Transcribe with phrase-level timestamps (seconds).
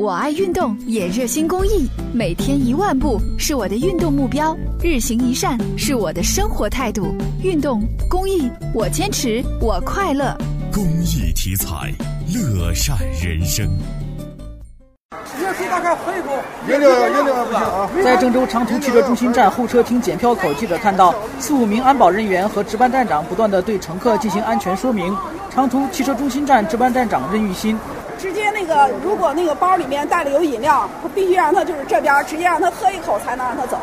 [0.00, 7.14] 我爱运动，也热心公益，每天一万步是我的运动目标，日行一善是我的生活态度。
[7.42, 10.34] 运动公益，我坚持，我快乐。
[10.72, 11.92] 公益题材，
[12.32, 13.68] 乐善人生。
[15.12, 16.32] 一口。
[16.66, 17.90] 饮料饮料不行啊！
[18.02, 25.14] 在郑州长途汽车中心站候车厅检票口，记者看到四五名安保人员和值班站长不断的对乘客进行安全说明。
[25.50, 27.76] 长途汽车中心站值班站长任玉新。
[28.20, 33.78] 直接那个，如果那个包里面带了有饮料，必须让他就是这边直接让他喝一口才能让他走。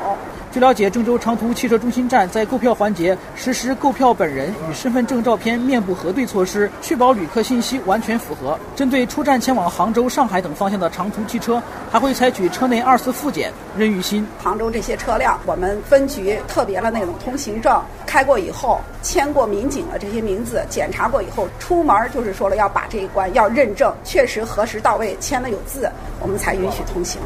[0.57, 8.57] 据了解，郑州长途汽车中心站在购票环节实施购票本人与身份证照片面部核对措施，确保旅客信息完全符合。
[8.75, 11.61] 针对出站前往杭州、上海等方向的长途汽车，
[11.91, 13.53] 还会采取车内二次复检。
[13.77, 25.88] 任玉新，杭州这些车辆，我们分局特别的那种通行证开过以后，签过民警的这些名字，检查过以后，出门就是说了要把这一关要认证，确实核实到位，签了有字，
[26.19, 27.21] 我们才允许通行。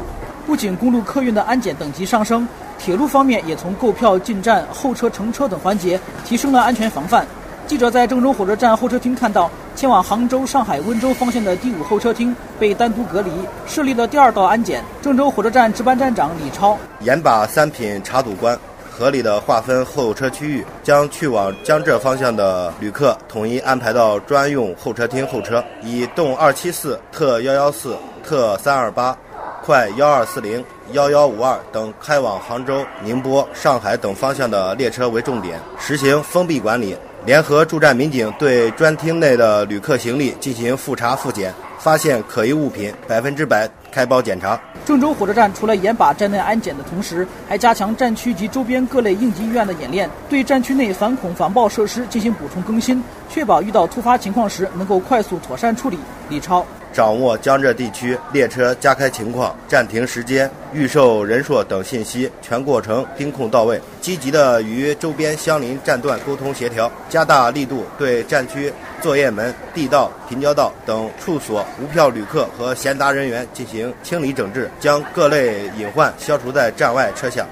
[0.46, 2.46] 不仅公路客运的安检等级上升，
[2.78, 7.26] 铁路方面也从购票、进站、候车、乘车等环节提升了安全防范。
[7.66, 13.30] 记者在郑州火车站候车厅看到，前往杭州、上海、温州方向的第五候车厅被单独隔离，
[13.66, 14.82] 设立了第二道安检。
[15.00, 18.58] 郑州火车站值班站长李超，严把三品查堵关，
[18.90, 29.16] 合理的划分候车区域，将去往江浙方向的旅客统一安排到专用候车厅候车，以动二七四、特幺幺四、特三二八。
[29.64, 36.96] 快幺二四零、幺幺五二等开往杭州、宁波、上海等方向的列车为重点，实行封闭管理。
[37.24, 44.60] 联合驻站民警对专厅内的旅客行李进行复查复检，发现可疑物品，百分之百开包检查。
[44.84, 55.96] 郑州火车站除了严把站内安检的同时，还加强站区及周边各类应急医院的演练，对站区内反恐防爆设施进行补充更新，确保遇到突发情况时能够快速妥善处理。
[56.28, 56.66] 李超。
[56.92, 63.80] 掌握江浙地区列车加开情况、暂停时间、预售人数等信息，全过程盯控到位。
[64.00, 77.46] 积极的与周边相邻站段沟通协调，加大力度对站区作业门、地道、平交道等处所无票旅客和闲杂人员进行清理整治，将各类隐患消除在站外车厢。